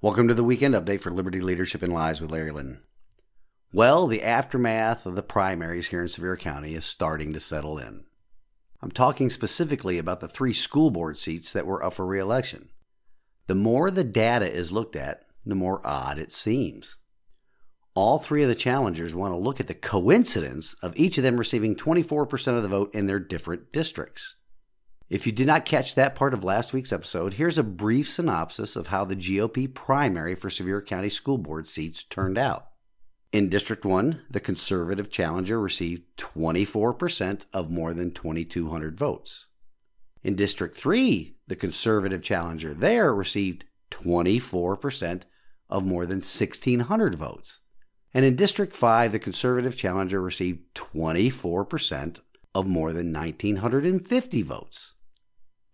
Welcome 0.00 0.28
to 0.28 0.34
the 0.34 0.44
weekend 0.44 0.76
update 0.76 1.00
for 1.00 1.10
Liberty 1.10 1.40
Leadership 1.40 1.82
and 1.82 1.92
Lies 1.92 2.20
with 2.20 2.30
Larry 2.30 2.52
Linton. 2.52 2.84
Well, 3.72 4.06
the 4.06 4.22
aftermath 4.22 5.06
of 5.06 5.16
the 5.16 5.24
primaries 5.24 5.88
here 5.88 6.00
in 6.00 6.06
Sevier 6.06 6.36
County 6.36 6.76
is 6.76 6.84
starting 6.84 7.32
to 7.32 7.40
settle 7.40 7.78
in. 7.78 8.04
I'm 8.80 8.92
talking 8.92 9.28
specifically 9.28 9.98
about 9.98 10.20
the 10.20 10.28
three 10.28 10.52
school 10.52 10.92
board 10.92 11.18
seats 11.18 11.52
that 11.52 11.66
were 11.66 11.82
up 11.82 11.94
for 11.94 12.06
reelection. 12.06 12.68
The 13.48 13.56
more 13.56 13.90
the 13.90 14.04
data 14.04 14.48
is 14.48 14.70
looked 14.70 14.94
at, 14.94 15.24
the 15.44 15.56
more 15.56 15.84
odd 15.84 16.20
it 16.20 16.30
seems. 16.30 16.98
All 17.94 18.20
three 18.20 18.44
of 18.44 18.48
the 18.48 18.54
challengers 18.54 19.16
want 19.16 19.34
to 19.34 19.38
look 19.38 19.58
at 19.58 19.66
the 19.66 19.74
coincidence 19.74 20.74
of 20.74 20.96
each 20.96 21.18
of 21.18 21.24
them 21.24 21.38
receiving 21.38 21.74
24% 21.74 22.56
of 22.56 22.62
the 22.62 22.68
vote 22.68 22.94
in 22.94 23.06
their 23.06 23.18
different 23.18 23.72
districts. 23.72 24.36
If 25.10 25.24
you 25.24 25.32
did 25.32 25.46
not 25.46 25.64
catch 25.64 25.94
that 25.94 26.14
part 26.14 26.34
of 26.34 26.44
last 26.44 26.74
week's 26.74 26.92
episode, 26.92 27.34
here's 27.34 27.56
a 27.56 27.62
brief 27.62 28.10
synopsis 28.10 28.76
of 28.76 28.88
how 28.88 29.06
the 29.06 29.16
GOP 29.16 29.72
primary 29.72 30.34
for 30.34 30.50
Sevier 30.50 30.82
County 30.82 31.08
School 31.08 31.38
Board 31.38 31.66
seats 31.66 32.02
turned 32.04 32.36
out. 32.36 32.66
In 33.32 33.48
District 33.48 33.86
1, 33.86 34.24
the 34.30 34.40
conservative 34.40 35.10
challenger 35.10 35.58
received 35.58 36.02
24% 36.18 37.46
of 37.54 37.70
more 37.70 37.94
than 37.94 38.10
2,200 38.10 38.98
votes. 38.98 39.46
In 40.22 40.36
District 40.36 40.76
3, 40.76 41.36
the 41.46 41.56
conservative 41.56 42.22
challenger 42.22 42.74
there 42.74 43.14
received 43.14 43.64
24% 43.90 45.22
of 45.70 45.86
more 45.86 46.04
than 46.04 46.18
1,600 46.18 47.14
votes. 47.14 47.60
And 48.12 48.26
in 48.26 48.36
District 48.36 48.74
5, 48.74 49.12
the 49.12 49.18
conservative 49.18 49.74
challenger 49.74 50.20
received 50.20 50.74
24% 50.74 52.20
of 52.54 52.66
more 52.66 52.92
than 52.92 53.10
1,950 53.10 54.42
votes. 54.42 54.94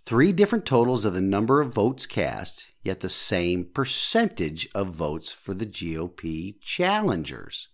Three 0.07 0.33
different 0.33 0.67
totals 0.67 1.07
of 1.07 1.15
the 1.15 1.23
number 1.23 1.63
of 1.63 1.73
votes 1.73 2.05
cast, 2.05 2.67
yet 2.83 3.01
the 3.01 3.09
same 3.09 3.65
percentage 3.65 4.69
of 4.75 4.89
votes 4.89 5.33
for 5.33 5.55
the 5.55 5.65
GOP 5.65 6.61
challengers. 6.61 7.69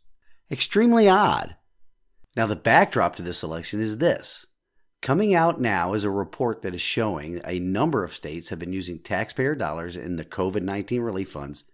Extremely 0.48 1.08
odd. 1.08 1.56
Now, 2.36 2.46
the 2.46 2.54
backdrop 2.54 3.16
to 3.16 3.22
this 3.22 3.42
election 3.42 3.80
is 3.80 3.98
this. 3.98 4.46
Coming 5.02 5.34
out 5.34 5.60
now 5.60 5.92
is 5.92 6.04
a 6.04 6.10
report 6.10 6.62
that 6.62 6.72
is 6.74 6.80
showing 6.80 7.40
a 7.44 7.58
number 7.58 8.04
of 8.04 8.14
states 8.14 8.50
have 8.50 8.60
been 8.60 8.72
using 8.72 9.00
taxpayer 9.00 9.56
dollars 9.56 9.96
in 9.96 10.14
the 10.14 10.24
COVID 10.24 10.62
19 10.62 11.00
relief 11.00 11.32
funds 11.32 11.64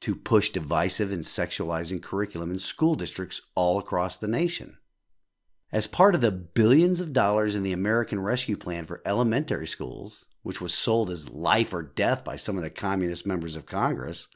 to 0.00 0.16
push 0.16 0.50
divisive 0.50 1.12
and 1.12 1.22
sexualizing 1.22 2.02
curriculum 2.02 2.50
in 2.50 2.58
school 2.58 2.96
districts 2.96 3.40
all 3.54 3.78
across 3.78 4.18
the 4.18 4.26
nation. 4.26 4.78
As 5.72 5.86
part 5.86 6.14
of 6.14 6.20
the 6.20 6.30
billions 6.30 7.00
of 7.00 7.14
dollars 7.14 7.54
in 7.54 7.62
the 7.62 7.72
American 7.72 8.20
Rescue 8.20 8.58
Plan 8.58 8.84
for 8.84 9.00
elementary 9.06 9.66
schools, 9.66 10.26
which 10.42 10.60
was 10.60 10.74
sold 10.74 11.10
as 11.10 11.30
life 11.30 11.72
or 11.72 11.82
death 11.82 12.22
by 12.22 12.36
some 12.36 12.58
of 12.58 12.62
the 12.62 12.68
communist 12.68 13.26
members 13.26 13.56
of 13.56 13.64
Congress, 13.64 14.28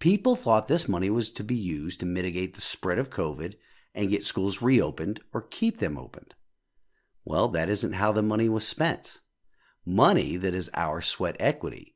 people 0.00 0.34
thought 0.34 0.66
this 0.66 0.88
money 0.88 1.08
was 1.08 1.30
to 1.30 1.44
be 1.44 1.54
used 1.54 2.00
to 2.00 2.06
mitigate 2.06 2.54
the 2.54 2.60
spread 2.60 2.98
of 2.98 3.10
COVID 3.10 3.54
and 3.94 4.10
get 4.10 4.24
schools 4.24 4.60
reopened 4.60 5.20
or 5.32 5.40
keep 5.40 5.78
them 5.78 5.96
opened. 5.96 6.34
Well, 7.24 7.46
that 7.50 7.68
isn't 7.68 7.92
how 7.92 8.10
the 8.10 8.20
money 8.20 8.48
was 8.48 8.66
spent. 8.66 9.20
Money 9.86 10.36
that 10.36 10.52
is 10.52 10.68
our 10.74 11.00
sweat 11.00 11.36
equity. 11.38 11.94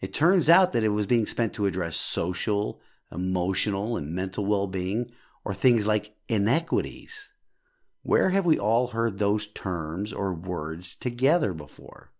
It 0.00 0.12
turns 0.12 0.48
out 0.48 0.72
that 0.72 0.82
it 0.82 0.88
was 0.88 1.06
being 1.06 1.26
spent 1.26 1.52
to 1.54 1.66
address 1.66 1.96
social, 1.96 2.80
emotional, 3.12 3.96
and 3.96 4.12
mental 4.12 4.44
well 4.44 4.66
being, 4.66 5.12
or 5.44 5.54
things 5.54 5.86
like 5.86 6.16
inequities. 6.28 7.31
Where 8.02 8.30
have 8.30 8.44
we 8.44 8.58
all 8.58 8.88
heard 8.88 9.18
those 9.18 9.46
terms 9.46 10.12
or 10.12 10.34
words 10.34 10.96
together 10.96 11.52
before? 11.52 12.12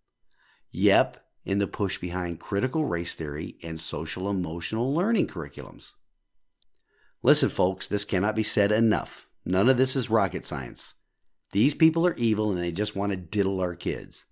Yep, 0.70 1.18
in 1.44 1.58
the 1.58 1.66
push 1.66 1.98
behind 1.98 2.38
critical 2.38 2.84
race 2.84 3.14
theory 3.14 3.56
and 3.62 3.80
social 3.80 4.30
emotional 4.30 4.94
learning 4.94 5.26
curriculums. 5.26 5.92
Listen, 7.22 7.48
folks, 7.48 7.88
this 7.88 8.04
cannot 8.04 8.36
be 8.36 8.42
said 8.42 8.70
enough. 8.70 9.26
None 9.44 9.68
of 9.68 9.76
this 9.76 9.96
is 9.96 10.08
rocket 10.08 10.46
science. 10.46 10.94
These 11.52 11.74
people 11.74 12.06
are 12.06 12.14
evil 12.14 12.50
and 12.50 12.60
they 12.60 12.72
just 12.72 12.96
want 12.96 13.10
to 13.10 13.16
diddle 13.16 13.60
our 13.60 13.74
kids. 13.74 14.24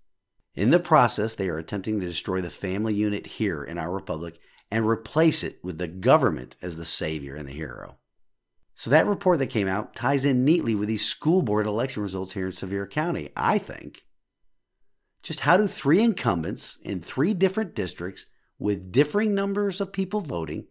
In 0.55 0.71
the 0.71 0.79
process, 0.79 1.35
they 1.35 1.49
are 1.49 1.57
attempting 1.57 1.99
to 1.99 2.05
destroy 2.05 2.41
the 2.41 2.49
family 2.49 2.93
unit 2.93 3.25
here 3.25 3.63
in 3.63 3.77
our 3.77 3.91
republic 3.91 4.39
and 4.69 4.87
replace 4.87 5.43
it 5.43 5.59
with 5.63 5.77
the 5.77 5.87
government 5.87 6.55
as 6.61 6.77
the 6.77 6.85
savior 6.85 7.35
and 7.35 7.47
the 7.47 7.53
hero. 7.53 7.97
So 8.81 8.89
that 8.89 9.05
report 9.05 9.37
that 9.37 9.51
came 9.51 9.67
out 9.67 9.93
ties 9.93 10.25
in 10.25 10.43
neatly 10.43 10.73
with 10.73 10.87
these 10.87 11.05
school 11.05 11.43
board 11.43 11.67
election 11.67 12.01
results 12.01 12.33
here 12.33 12.47
in 12.47 12.51
Sevier 12.51 12.87
County, 12.87 13.29
I 13.37 13.59
think. 13.59 14.05
Just 15.21 15.41
how 15.41 15.55
do 15.55 15.67
three 15.67 16.01
incumbents 16.01 16.79
in 16.81 16.99
three 16.99 17.35
different 17.35 17.75
districts 17.75 18.25
with 18.57 18.91
differing 18.91 19.35
numbers 19.35 19.81
of 19.81 19.93
people 19.93 20.19
voting, 20.19 20.65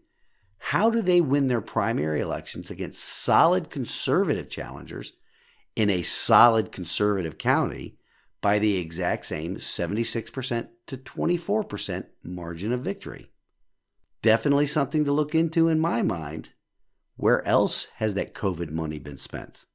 how 0.58 0.90
do 0.90 1.02
they 1.02 1.20
win 1.20 1.46
their 1.46 1.60
primary 1.60 2.18
elections 2.18 2.68
against 2.68 3.00
solid 3.00 3.70
conservative 3.70 4.50
challengers 4.50 5.12
in 5.76 5.88
a 5.88 6.02
solid 6.02 6.72
conservative 6.72 7.38
county 7.38 7.96
by 8.40 8.58
the 8.58 8.76
exact 8.78 9.24
same 9.24 9.58
76% 9.58 10.66
to 10.88 10.96
24% 10.96 12.06
margin 12.24 12.72
of 12.72 12.80
victory? 12.80 13.30
Definitely 14.20 14.66
something 14.66 15.04
to 15.04 15.12
look 15.12 15.32
into 15.32 15.68
in 15.68 15.78
my 15.78 16.02
mind 16.02 16.50
where 17.20 17.46
else 17.46 17.86
has 17.96 18.14
that 18.14 18.32
COVID 18.32 18.70
money 18.70 18.98
been 18.98 19.18
spent? 19.18 19.66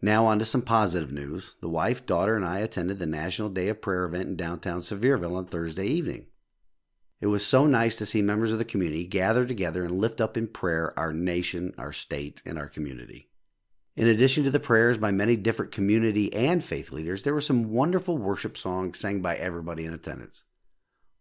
Now, 0.00 0.24
on 0.24 0.38
to 0.38 0.46
some 0.46 0.62
positive 0.62 1.12
news. 1.12 1.56
The 1.60 1.68
wife, 1.68 2.06
daughter, 2.06 2.36
and 2.36 2.44
I 2.44 2.60
attended 2.60 2.98
the 2.98 3.06
National 3.06 3.50
Day 3.50 3.68
of 3.68 3.82
Prayer 3.82 4.06
event 4.06 4.28
in 4.28 4.36
downtown 4.36 4.80
Sevierville 4.80 5.36
on 5.36 5.44
Thursday 5.44 5.86
evening. 5.86 6.24
It 7.20 7.26
was 7.26 7.46
so 7.46 7.66
nice 7.66 7.96
to 7.96 8.06
see 8.06 8.22
members 8.22 8.50
of 8.50 8.58
the 8.58 8.64
community 8.64 9.04
gather 9.04 9.44
together 9.44 9.84
and 9.84 10.00
lift 10.00 10.22
up 10.22 10.38
in 10.38 10.46
prayer 10.46 10.98
our 10.98 11.12
nation, 11.12 11.74
our 11.76 11.92
state, 11.92 12.40
and 12.46 12.58
our 12.58 12.68
community. 12.68 13.28
In 13.94 14.06
addition 14.06 14.42
to 14.44 14.50
the 14.50 14.58
prayers 14.58 14.96
by 14.96 15.10
many 15.10 15.36
different 15.36 15.70
community 15.70 16.32
and 16.32 16.64
faith 16.64 16.92
leaders, 16.92 17.24
there 17.24 17.34
were 17.34 17.42
some 17.42 17.72
wonderful 17.72 18.16
worship 18.16 18.56
songs 18.56 18.98
sang 18.98 19.20
by 19.20 19.36
everybody 19.36 19.84
in 19.84 19.92
attendance. 19.92 20.44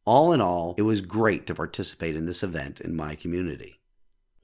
All 0.05 0.31
in 0.31 0.39
all, 0.39 0.75
it 0.77 0.83
was 0.83 1.01
great 1.01 1.45
to 1.47 1.55
participate 1.55 2.15
in 2.15 2.27
this 2.27 2.43
event 2.43 2.79
in 2.79 2.95
my 2.95 3.15
community. 3.15 3.81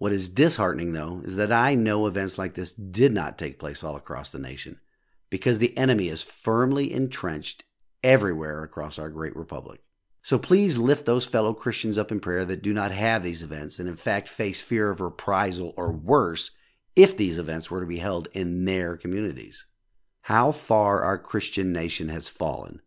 What 0.04 0.12
is 0.12 0.28
disheartening, 0.28 0.92
though, 0.92 1.22
is 1.24 1.38
that 1.38 1.54
I 1.54 1.76
know 1.76 2.08
events 2.08 2.38
like 2.38 2.56
this 2.56 2.74
did 2.74 3.14
not 3.14 3.38
take 3.38 3.58
place 3.58 3.86
all 3.86 3.96
across 3.96 4.32
the 4.32 4.38
nation 4.38 4.82
because 5.30 5.60
the 5.60 5.78
enemy 5.78 6.10
is 6.10 6.22
firmly 6.22 6.92
entrenched 6.92 7.64
everywhere 8.04 8.64
across 8.64 9.00
our 9.00 9.08
great 9.08 9.34
republic. 9.34 9.80
So 10.22 10.38
please 10.38 10.78
lift 10.78 11.06
those 11.06 11.26
fellow 11.26 11.54
Christians 11.54 11.98
up 11.98 12.12
in 12.12 12.20
prayer 12.20 12.44
that 12.44 12.62
do 12.62 12.74
not 12.74 12.92
have 12.92 13.24
these 13.24 13.44
events 13.44 13.80
and, 13.80 13.88
in 13.88 13.96
fact, 13.96 14.28
face 14.28 14.62
fear 14.62 14.90
of 14.90 15.00
reprisal 15.00 15.74
or 15.78 15.94
worse 15.94 16.52
if 16.98 17.16
these 17.16 17.40
events 17.40 17.72
were 17.72 17.80
to 17.80 17.88
be 17.88 18.00
held 18.00 18.28
in 18.34 18.66
their 18.66 18.98
communities. 18.98 19.66
How 20.24 20.52
far 20.52 21.02
our 21.04 21.18
Christian 21.18 21.72
nation 21.72 22.10
has 22.10 22.28
fallen. 22.28 22.82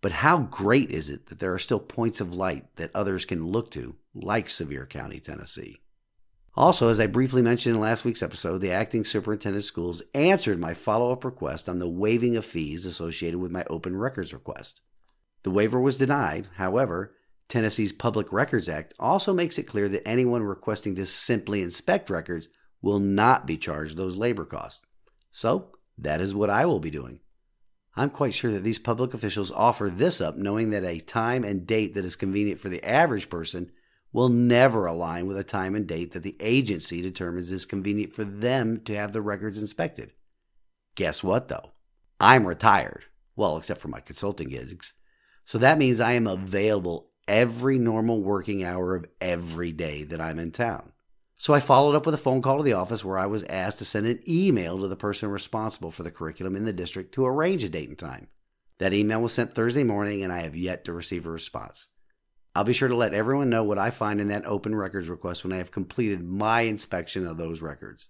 But 0.00 0.10
how 0.10 0.38
great 0.38 0.90
is 0.90 1.10
it 1.10 1.26
that 1.26 1.38
there 1.38 1.54
are 1.54 1.60
still 1.60 1.78
points 1.78 2.20
of 2.20 2.34
light 2.34 2.74
that 2.74 2.90
others 2.92 3.24
can 3.24 3.46
look 3.46 3.70
to, 3.70 3.94
like 4.16 4.50
Sevier 4.50 4.84
County, 4.84 5.20
Tennessee? 5.20 5.78
Also, 6.56 6.88
as 6.88 6.98
I 6.98 7.06
briefly 7.06 7.42
mentioned 7.42 7.74
in 7.74 7.82
last 7.82 8.02
week's 8.02 8.22
episode, 8.22 8.58
the 8.58 8.70
acting 8.70 9.04
superintendent 9.04 9.62
of 9.62 9.66
schools 9.66 10.00
answered 10.14 10.58
my 10.58 10.72
follow 10.72 11.12
up 11.12 11.22
request 11.22 11.68
on 11.68 11.78
the 11.78 11.88
waiving 11.88 12.34
of 12.34 12.46
fees 12.46 12.86
associated 12.86 13.38
with 13.38 13.50
my 13.50 13.64
open 13.68 13.94
records 13.94 14.32
request. 14.32 14.80
The 15.42 15.50
waiver 15.50 15.78
was 15.78 15.98
denied. 15.98 16.48
However, 16.54 17.14
Tennessee's 17.48 17.92
Public 17.92 18.32
Records 18.32 18.70
Act 18.70 18.94
also 18.98 19.34
makes 19.34 19.58
it 19.58 19.64
clear 19.64 19.86
that 19.90 20.08
anyone 20.08 20.42
requesting 20.42 20.94
to 20.96 21.04
simply 21.04 21.60
inspect 21.60 22.08
records 22.08 22.48
will 22.80 23.00
not 23.00 23.46
be 23.46 23.58
charged 23.58 23.96
those 23.96 24.16
labor 24.16 24.46
costs. 24.46 24.84
So, 25.30 25.72
that 25.98 26.22
is 26.22 26.34
what 26.34 26.50
I 26.50 26.64
will 26.64 26.80
be 26.80 26.90
doing. 26.90 27.20
I'm 27.96 28.10
quite 28.10 28.34
sure 28.34 28.50
that 28.52 28.64
these 28.64 28.78
public 28.78 29.12
officials 29.12 29.50
offer 29.50 29.90
this 29.94 30.22
up 30.22 30.36
knowing 30.36 30.70
that 30.70 30.84
a 30.84 31.00
time 31.00 31.44
and 31.44 31.66
date 31.66 31.94
that 31.94 32.04
is 32.04 32.16
convenient 32.16 32.60
for 32.60 32.70
the 32.70 32.82
average 32.82 33.28
person 33.28 33.72
will 34.12 34.28
never 34.28 34.86
align 34.86 35.26
with 35.26 35.38
a 35.38 35.44
time 35.44 35.74
and 35.74 35.86
date 35.86 36.12
that 36.12 36.22
the 36.22 36.36
agency 36.40 37.02
determines 37.02 37.52
is 37.52 37.64
convenient 37.64 38.12
for 38.12 38.24
them 38.24 38.80
to 38.80 38.94
have 38.94 39.12
the 39.12 39.20
records 39.20 39.58
inspected. 39.58 40.12
Guess 40.94 41.22
what, 41.22 41.48
though? 41.48 41.72
I'm 42.18 42.46
retired. 42.46 43.04
Well, 43.34 43.58
except 43.58 43.80
for 43.80 43.88
my 43.88 44.00
consulting 44.00 44.48
gigs. 44.48 44.94
So 45.44 45.58
that 45.58 45.78
means 45.78 46.00
I 46.00 46.12
am 46.12 46.26
available 46.26 47.10
every 47.28 47.78
normal 47.78 48.22
working 48.22 48.64
hour 48.64 48.96
of 48.96 49.06
every 49.20 49.72
day 49.72 50.04
that 50.04 50.20
I'm 50.20 50.38
in 50.38 50.52
town. 50.52 50.92
So 51.38 51.52
I 51.52 51.60
followed 51.60 51.94
up 51.94 52.06
with 52.06 52.14
a 52.14 52.18
phone 52.18 52.40
call 52.40 52.56
to 52.58 52.62
the 52.62 52.72
office 52.72 53.04
where 53.04 53.18
I 53.18 53.26
was 53.26 53.44
asked 53.44 53.78
to 53.78 53.84
send 53.84 54.06
an 54.06 54.20
email 54.26 54.78
to 54.78 54.88
the 54.88 54.96
person 54.96 55.28
responsible 55.28 55.90
for 55.90 56.02
the 56.02 56.10
curriculum 56.10 56.56
in 56.56 56.64
the 56.64 56.72
district 56.72 57.12
to 57.14 57.26
arrange 57.26 57.62
a 57.62 57.68
date 57.68 57.90
and 57.90 57.98
time. 57.98 58.28
That 58.78 58.94
email 58.94 59.20
was 59.20 59.32
sent 59.32 59.54
Thursday 59.54 59.84
morning, 59.84 60.22
and 60.22 60.32
I 60.32 60.40
have 60.40 60.56
yet 60.56 60.84
to 60.84 60.92
receive 60.92 61.26
a 61.26 61.30
response. 61.30 61.88
I'll 62.56 62.64
be 62.64 62.72
sure 62.72 62.88
to 62.88 62.96
let 62.96 63.12
everyone 63.12 63.50
know 63.50 63.62
what 63.62 63.78
I 63.78 63.90
find 63.90 64.18
in 64.18 64.28
that 64.28 64.46
open 64.46 64.74
records 64.74 65.10
request 65.10 65.44
when 65.44 65.52
I 65.52 65.58
have 65.58 65.70
completed 65.70 66.24
my 66.24 66.62
inspection 66.62 67.26
of 67.26 67.36
those 67.36 67.60
records. 67.60 68.08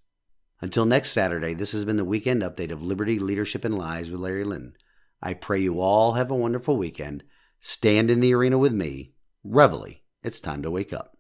Until 0.61 0.85
next 0.85 1.11
Saturday, 1.11 1.53
this 1.53 1.73
has 1.73 1.85
been 1.85 1.97
the 1.97 2.05
weekend 2.05 2.43
update 2.43 2.71
of 2.71 2.81
Liberty, 2.81 3.19
Leadership, 3.19 3.65
and 3.65 3.77
Lies 3.77 4.09
with 4.09 4.21
Larry 4.21 4.45
Linton. 4.45 4.75
I 5.21 5.35
pray 5.35 5.59
you 5.59 5.81
all 5.81 6.13
have 6.13 6.31
a 6.31 6.37
wonderful 6.37 6.77
weekend. 6.77 7.25
Stand 7.61 8.09
in 8.09 8.21
the 8.21 8.33
arena 8.35 8.57
with 8.57 8.73
me, 8.73 9.15
reveille, 9.43 9.97
It's 10.23 10.39
time 10.39 10.63
to 10.63 10.71
wake 10.71 10.93
up. 10.93 11.15